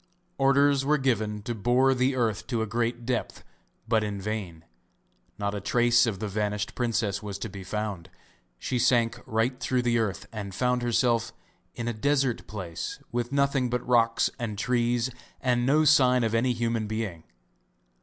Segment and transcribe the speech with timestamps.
[0.39, 3.43] Orders were given to bore the earth to a great depth,
[3.87, 4.65] but in vain;
[5.37, 8.09] not a trace of the vanished princess was to be found.
[8.57, 11.33] She sank right through the earth and found herself
[11.75, 16.53] in a desert place with nothing but rocks and trees and no sign of any
[16.53, 17.23] human being.